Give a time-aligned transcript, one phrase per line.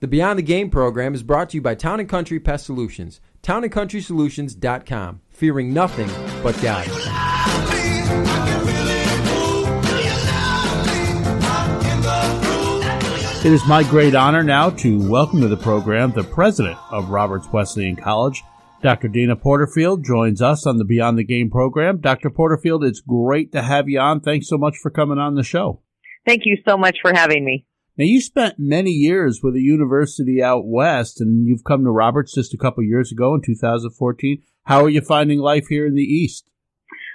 [0.00, 3.20] The Beyond the Game program is brought to you by Town & Country Pest Solutions.
[3.42, 5.20] TownandCountrySolutions.com.
[5.28, 6.08] Fearing nothing
[6.42, 6.86] but God.
[13.44, 17.48] It is my great honor now to welcome to the program the president of Roberts
[17.52, 18.42] Wesleyan College,
[18.82, 19.08] Dr.
[19.08, 21.98] Deana Porterfield, joins us on the Beyond the Game program.
[21.98, 22.30] Dr.
[22.30, 24.22] Porterfield, it's great to have you on.
[24.22, 25.82] Thanks so much for coming on the show.
[26.24, 27.66] Thank you so much for having me.
[28.00, 32.34] Now, you spent many years with a university out west, and you've come to Roberts
[32.34, 34.42] just a couple years ago in 2014.
[34.64, 36.48] How are you finding life here in the East?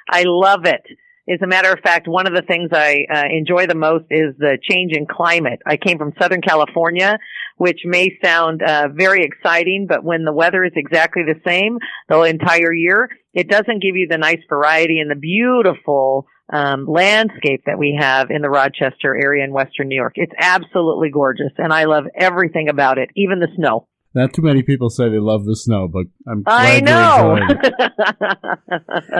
[0.07, 0.83] I love it.
[1.27, 4.35] As a matter of fact, one of the things I uh, enjoy the most is
[4.37, 5.59] the change in climate.
[5.65, 7.17] I came from Southern California,
[7.57, 11.79] which may sound uh, very exciting, but when the weather is exactly the same
[12.09, 17.63] the entire year, it doesn't give you the nice variety and the beautiful um, landscape
[17.65, 20.13] that we have in the Rochester area in Western New York.
[20.15, 23.87] It's absolutely gorgeous, and I love everything about it, even the snow.
[24.13, 27.37] Not too many people say they love the snow, but I'm I know.
[27.37, 27.73] it.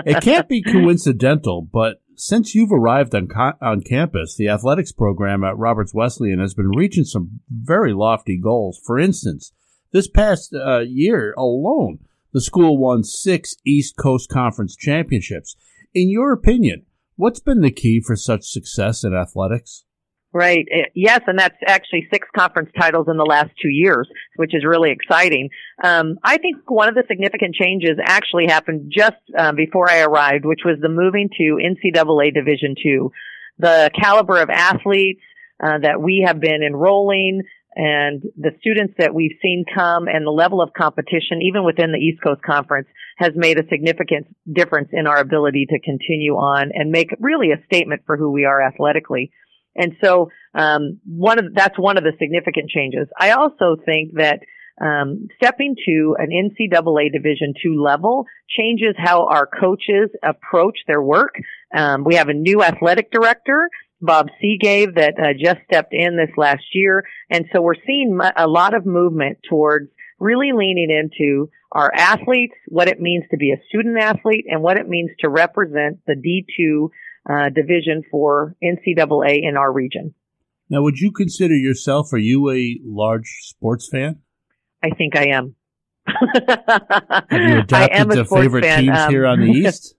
[0.17, 3.27] it can't be coincidental, but since you've arrived on
[3.61, 8.79] on campus, the athletics program at Roberts Wesleyan has been reaching some very lofty goals.
[8.85, 9.51] For instance,
[9.91, 11.99] this past uh, year alone,
[12.31, 15.57] the school won six East Coast Conference championships.
[15.93, 16.85] In your opinion,
[17.17, 19.85] What's been the key for such success in athletics?
[20.33, 20.65] Right.
[20.69, 24.65] Uh, yes, and that's actually six conference titles in the last two years, which is
[24.65, 25.49] really exciting.
[25.81, 30.43] Um, I think one of the significant changes actually happened just uh, before I arrived,
[30.43, 33.11] which was the moving to NCAA Division two.
[33.59, 35.21] The caliber of athletes
[35.63, 37.43] uh, that we have been enrolling,
[37.77, 41.97] and the students that we've seen come and the level of competition, even within the
[41.97, 46.91] East Coast Conference, has made a significant difference in our ability to continue on and
[46.91, 49.31] make really a statement for who we are athletically.
[49.75, 53.07] And so, um, one of that's one of the significant changes.
[53.19, 54.39] I also think that
[54.81, 61.35] um, stepping to an NCAA Division two level changes how our coaches approach their work.
[61.75, 63.69] Um, we have a new athletic director
[64.01, 67.03] Bob Seagave that uh, just stepped in this last year.
[67.29, 69.89] And so we're seeing a lot of movement towards
[70.19, 74.77] really leaning into our athletes, what it means to be a student athlete, and what
[74.77, 76.89] it means to represent the D2
[77.29, 80.13] uh, division for NCAA in our region.
[80.69, 84.21] Now, would you consider yourself, are you a large sports fan?
[84.81, 85.55] I think I am.
[86.07, 88.83] Have you adopted the favorite fan.
[88.83, 89.94] teams um, here on the East?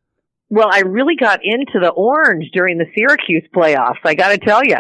[0.49, 3.99] Well, I really got into the orange during the Syracuse playoffs.
[4.05, 4.77] I got to tell you,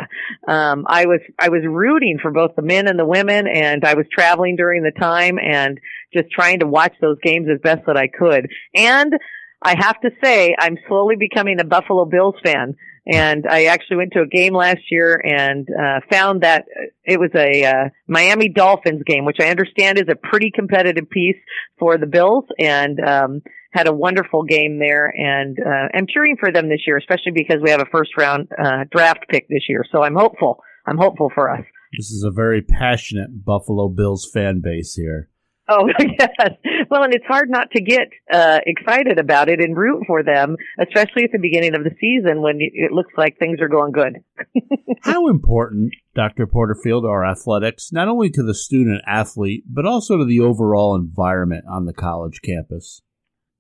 [0.46, 3.94] um, I was I was rooting for both the men and the women, and I
[3.94, 5.80] was traveling during the time and
[6.14, 8.48] just trying to watch those games as best that I could.
[8.76, 9.12] And
[9.60, 12.76] I have to say, I'm slowly becoming a Buffalo Bills fan.
[13.08, 16.64] And I actually went to a game last year and uh, found that
[17.04, 21.36] it was a uh, Miami Dolphins game, which I understand is a pretty competitive piece
[21.78, 22.44] for the Bills.
[22.58, 23.42] And um,
[23.76, 27.58] had a wonderful game there, and uh, I'm cheering for them this year, especially because
[27.62, 29.84] we have a first round uh, draft pick this year.
[29.92, 30.62] So I'm hopeful.
[30.86, 31.64] I'm hopeful for us.
[31.96, 35.28] This is a very passionate Buffalo Bills fan base here.
[35.68, 36.52] Oh yes,
[36.90, 40.56] well, and it's hard not to get uh, excited about it and root for them,
[40.80, 44.18] especially at the beginning of the season when it looks like things are going good.
[45.02, 46.46] How important, Dr.
[46.46, 51.64] Porterfield, are athletics not only to the student athlete but also to the overall environment
[51.68, 53.02] on the college campus?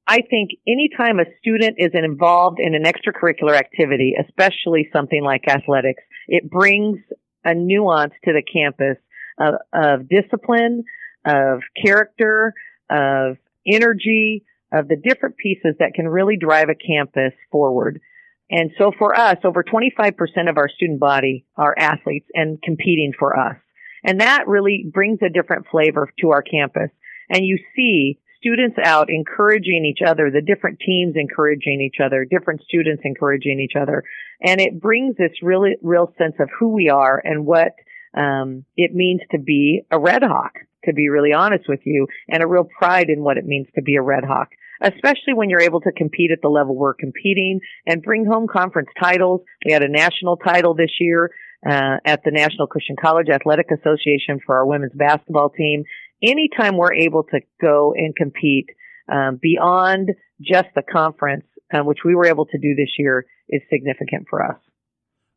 [0.06, 6.02] I think anytime a student is involved in an extracurricular activity, especially something like athletics,
[6.28, 6.98] it brings
[7.44, 8.98] a nuance to the campus
[9.38, 10.84] of, of discipline,
[11.24, 12.54] of character,
[12.88, 18.00] of energy, of the different pieces that can really drive a campus forward.
[18.48, 20.12] And so for us, over 25%
[20.48, 23.56] of our student body are athletes and competing for us.
[24.04, 26.90] And that really brings a different flavor to our campus.
[27.28, 32.62] And you see students out encouraging each other, the different teams encouraging each other, different
[32.62, 34.04] students encouraging each other.
[34.40, 37.72] And it brings this really, real sense of who we are and what
[38.16, 40.52] um, it means to be a Red Hawk,
[40.84, 43.82] to be really honest with you, and a real pride in what it means to
[43.82, 44.48] be a Red Hawk,
[44.80, 48.90] especially when you're able to compete at the level we're competing and bring home conference
[49.00, 49.40] titles.
[49.64, 51.30] We had a national title this year.
[51.66, 55.82] Uh, at the National Christian College Athletic Association for our women's basketball team
[56.22, 58.66] anytime we're able to go and compete
[59.10, 60.10] um, beyond
[60.40, 64.44] just the conference, um, which we were able to do this year, is significant for
[64.44, 64.58] us.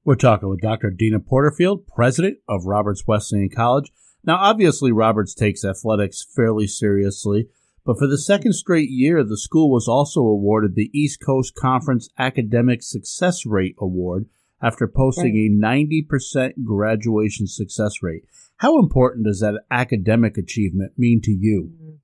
[0.04, 0.92] We're talking with Dr.
[0.92, 3.92] Deana Porterfield, president of Roberts Wesleyan College.
[4.24, 7.48] Now, obviously, Roberts takes athletics fairly seriously,
[7.86, 12.10] but for the second straight year, the school was also awarded the East Coast Conference
[12.18, 14.26] Academic Success Rate Award
[14.62, 18.24] after posting a 90% graduation success rate.
[18.58, 21.72] How important does that academic achievement mean to you?
[21.74, 21.96] Mm-hmm.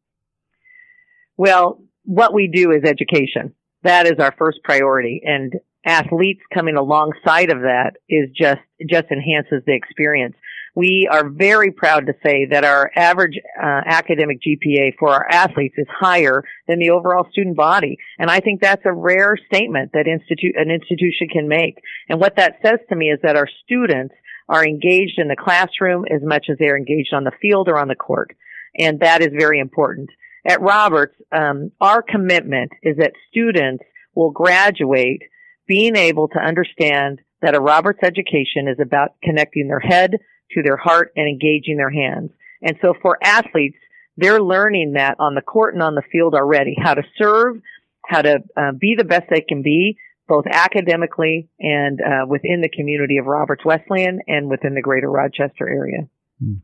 [1.38, 3.54] Well, what we do is education.
[3.84, 5.22] That is our first priority.
[5.24, 5.54] And
[5.86, 10.36] athletes coming alongside of that is just, just enhances the experience.
[10.76, 15.76] We are very proud to say that our average uh, academic GPA for our athletes
[15.78, 17.98] is higher than the overall student body.
[18.20, 21.80] And I think that's a rare statement that institute, an institution can make.
[22.10, 24.14] And what that says to me is that our students
[24.50, 27.88] are engaged in the classroom as much as they're engaged on the field or on
[27.88, 28.36] the court.
[28.78, 30.10] And that is very important.
[30.46, 33.84] At Roberts, um, our commitment is that students
[34.14, 35.22] will graduate
[35.68, 40.12] being able to understand that a Roberts education is about connecting their head
[40.56, 42.32] to their heart and engaging their hands.
[42.62, 43.78] And so for athletes,
[44.18, 47.58] they're learning that on the court and on the field already, how to serve,
[48.06, 49.98] how to uh, be the best they can be,
[50.28, 55.68] both academically and uh, within the community of Roberts Wesleyan and within the greater Rochester
[55.68, 56.08] area.
[56.42, 56.56] Hmm.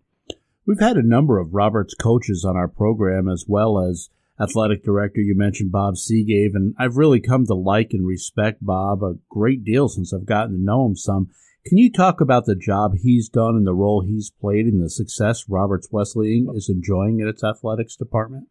[0.66, 4.10] We've had a number of Roberts coaches on our program as well as
[4.40, 5.20] athletic director.
[5.20, 9.64] You mentioned Bob Seagave, and I've really come to like and respect Bob a great
[9.64, 11.30] deal since I've gotten to know him some.
[11.66, 14.90] Can you talk about the job he's done and the role he's played in the
[14.90, 18.48] success Roberts Wesleyan is enjoying in its athletics department?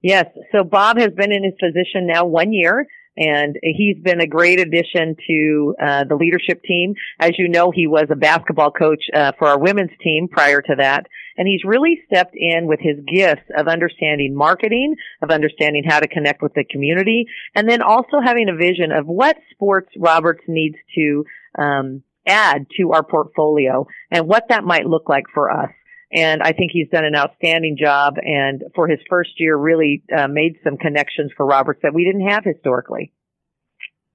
[0.00, 0.26] Yes.
[0.52, 2.86] So Bob has been in his position now one year
[3.18, 6.94] and he's been a great addition to uh, the leadership team.
[7.18, 10.74] As you know, he was a basketball coach uh, for our women's team prior to
[10.78, 11.06] that,
[11.36, 16.06] and he's really stepped in with his gifts of understanding marketing, of understanding how to
[16.06, 17.26] connect with the community,
[17.56, 21.24] and then also having a vision of what sports Roberts needs to
[21.58, 25.70] um, add to our portfolio and what that might look like for us.
[26.12, 30.28] And I think he's done an outstanding job and for his first year really uh,
[30.28, 33.12] made some connections for Roberts that we didn't have historically.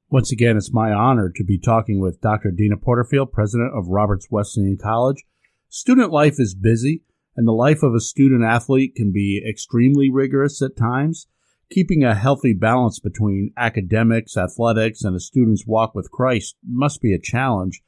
[0.09, 2.51] Once again, it's my honor to be talking with Dr.
[2.51, 5.23] Deana Porterfield, president of Roberts Wesleyan College.
[5.69, 7.03] Student life is busy
[7.35, 11.27] and the life of a student athlete can be extremely rigorous at times.
[11.71, 17.13] Keeping a healthy balance between academics, athletics, and a student's walk with Christ must be
[17.13, 17.81] a challenge.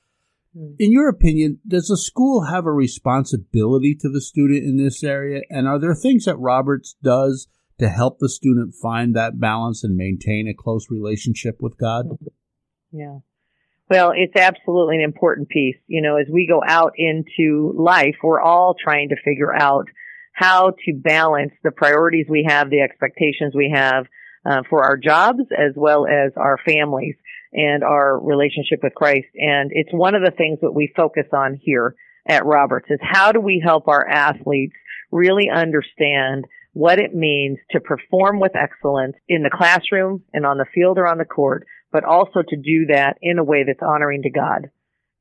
[0.55, 0.73] Hmm.
[0.79, 5.41] In your opinion, does the school have a responsibility to the student in this area?
[5.49, 7.47] And are there things that Roberts does
[7.79, 12.05] to help the student find that balance and maintain a close relationship with God?
[12.91, 13.19] Yeah.
[13.89, 15.75] Well, it's absolutely an important piece.
[15.87, 19.87] You know, as we go out into life, we're all trying to figure out
[20.33, 24.05] how to balance the priorities we have, the expectations we have
[24.45, 27.15] uh, for our jobs as well as our families
[27.53, 29.27] and our relationship with Christ.
[29.35, 31.95] And it's one of the things that we focus on here
[32.27, 34.75] at Roberts is how do we help our athletes
[35.11, 40.65] really understand what it means to perform with excellence in the classroom and on the
[40.73, 44.23] field or on the court, but also to do that in a way that's honoring
[44.23, 44.69] to God.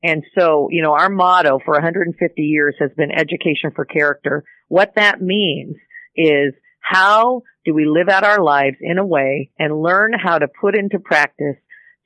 [0.03, 4.43] And so, you know, our motto for 150 years has been education for character.
[4.67, 5.77] What that means
[6.15, 10.47] is how do we live out our lives in a way and learn how to
[10.47, 11.57] put into practice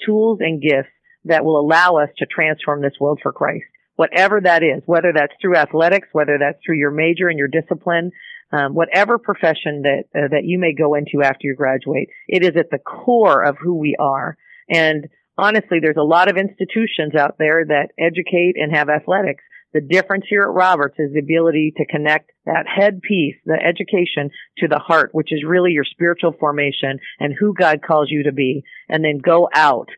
[0.05, 0.89] tools and gifts
[1.25, 3.65] that will allow us to transform this world for Christ.
[3.95, 8.11] Whatever that is, whether that's through athletics, whether that's through your major and your discipline,
[8.51, 12.55] um, whatever profession that uh, that you may go into after you graduate, it is
[12.57, 14.37] at the core of who we are.
[14.69, 19.43] And honestly, there's a lot of institutions out there that educate and have athletics.
[19.71, 24.31] The difference here at Roberts is the ability to connect that head piece, the education,
[24.57, 28.31] to the heart, which is really your spiritual formation and who God calls you to
[28.31, 29.89] be, and then go out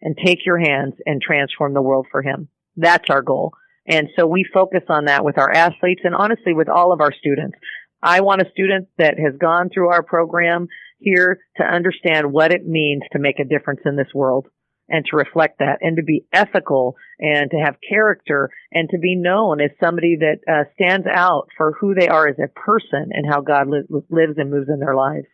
[0.00, 2.48] and take your hands and transform the world for Him.
[2.76, 3.52] That's our goal.
[3.86, 7.12] And so we focus on that with our athletes and honestly with all of our
[7.12, 7.58] students.
[8.02, 10.68] I want a student that has gone through our program
[11.00, 14.46] here to understand what it means to make a difference in this world
[14.88, 19.16] and to reflect that and to be ethical and to have character and to be
[19.16, 23.26] known as somebody that uh, stands out for who they are as a person and
[23.28, 25.26] how God li- lives and moves in their lives.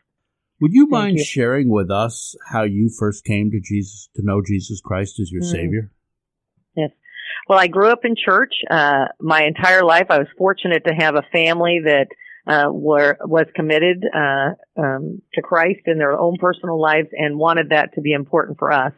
[0.60, 1.24] Would you Thank mind you.
[1.24, 5.42] sharing with us how you first came to Jesus, to know Jesus Christ as your
[5.42, 5.50] mm.
[5.50, 5.90] Savior?
[6.76, 6.90] Yes.
[7.48, 10.06] Well, I grew up in church uh, my entire life.
[10.10, 12.06] I was fortunate to have a family that
[12.46, 17.70] uh, were was committed uh, um, to Christ in their own personal lives and wanted
[17.70, 18.92] that to be important for us.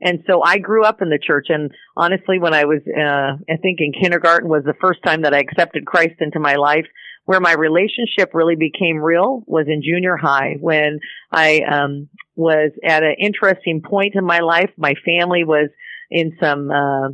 [0.00, 3.56] And so I grew up in the church and honestly when I was, uh, I
[3.60, 6.86] think in kindergarten was the first time that I accepted Christ into my life.
[7.24, 10.98] Where my relationship really became real was in junior high when
[11.30, 14.70] I, um, was at an interesting point in my life.
[14.78, 15.68] My family was
[16.10, 17.08] in some, uh,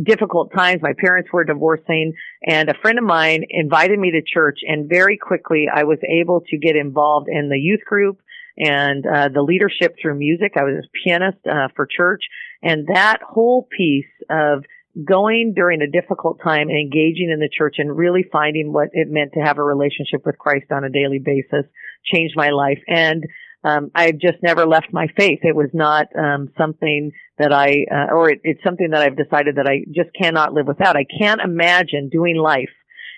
[0.00, 0.80] difficult times.
[0.80, 2.12] My parents were divorcing
[2.46, 6.42] and a friend of mine invited me to church and very quickly I was able
[6.50, 8.20] to get involved in the youth group
[8.58, 10.52] and uh, the leadership through music.
[10.56, 12.22] I was a pianist uh, for church,
[12.62, 14.64] and that whole piece of
[15.04, 19.08] going during a difficult time and engaging in the church and really finding what it
[19.08, 21.70] meant to have a relationship with Christ on a daily basis
[22.04, 22.80] changed my life.
[22.88, 23.24] And
[23.64, 25.40] um, I've just never left my faith.
[25.42, 29.56] It was not um, something that I, uh, or it, it's something that I've decided
[29.56, 30.96] that I just cannot live without.
[30.96, 32.70] I can't imagine doing life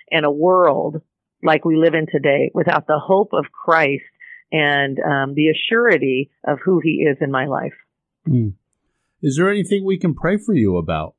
[0.09, 1.01] in a world
[1.43, 4.03] like we live in today without the hope of Christ
[4.51, 7.73] and um, the assurity of who He is in my life.
[8.27, 8.53] Mm.
[9.21, 11.15] Is there anything we can pray for you about?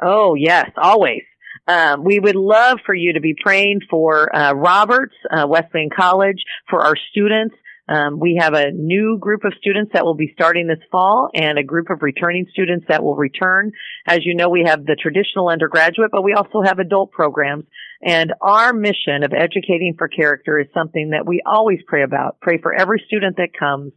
[0.00, 1.22] Oh yes, always.
[1.68, 6.42] Um, we would love for you to be praying for uh, Roberts uh, Wesleyan College
[6.68, 7.54] for our students.
[7.88, 11.58] Um, we have a new group of students that will be starting this fall and
[11.58, 13.72] a group of returning students that will return.
[14.06, 17.64] As you know, we have the traditional undergraduate, but we also have adult programs.
[18.00, 22.40] And our mission of educating for character is something that we always pray about.
[22.40, 23.92] Pray for every student that comes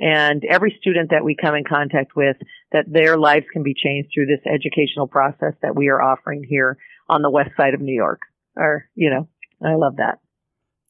[0.00, 2.36] and every student that we come in contact with
[2.72, 6.78] that their lives can be changed through this educational process that we are offering here
[7.08, 8.20] on the west side of New York.
[8.56, 9.28] Or, you know,
[9.64, 10.18] I love that.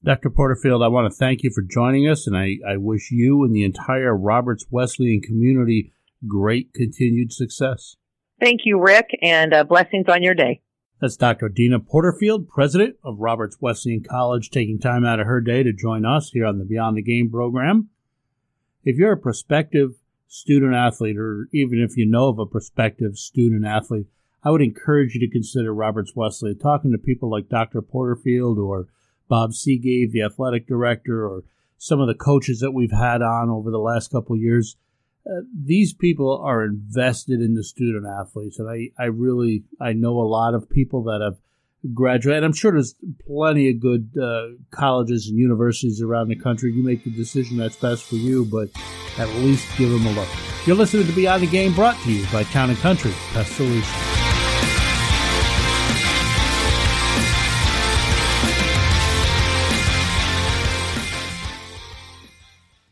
[0.05, 0.31] Dr.
[0.31, 3.55] Porterfield, I want to thank you for joining us, and I, I wish you and
[3.55, 5.93] the entire Roberts Wesleyan community
[6.27, 7.97] great continued success.
[8.41, 10.63] Thank you, Rick, and uh, blessings on your day.
[11.01, 11.49] That's Dr.
[11.49, 16.05] Deana Porterfield, president of Roberts Wesleyan College, taking time out of her day to join
[16.05, 17.89] us here on the Beyond the Game program.
[18.85, 19.95] If you're a prospective
[20.29, 24.07] student athlete, or even if you know of a prospective student athlete,
[24.45, 26.59] I would encourage you to consider Roberts Wesleyan.
[26.59, 27.83] Talking to people like Dr.
[27.83, 28.87] Porterfield or
[29.29, 31.45] Bob Seagave, the athletic director, or
[31.77, 34.77] some of the coaches that we've had on over the last couple years.
[35.27, 40.19] Uh, these people are invested in the student athletes, and I, I really I know
[40.19, 41.39] a lot of people that have
[41.95, 42.45] graduated.
[42.45, 42.95] I'm sure there's
[43.27, 46.73] plenty of good uh, colleges and universities around the country.
[46.73, 48.71] You make the decision that's best for you, but
[49.19, 50.29] at least give them a look.
[50.67, 54.18] You're listening to Beyond the Game, brought to you by Town and Country Pest Solutions.